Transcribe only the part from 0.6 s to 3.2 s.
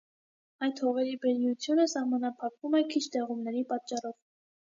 Այդ հողերի բերրիությունը սահմանափակվում է քիչ